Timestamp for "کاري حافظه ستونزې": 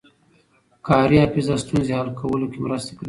0.87-1.93